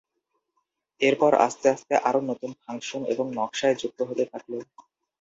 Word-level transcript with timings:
এরপর 1.01 1.31
আস্তে 1.45 1.67
আস্তে 1.69 1.93
আরো 2.07 2.19
নতুন 2.29 2.51
ফাংশন 2.61 3.01
এবং 3.13 3.25
নকশায় 3.37 3.79
যুক্ত 3.81 3.99
হতে 4.09 4.23
থাকল। 4.31 4.51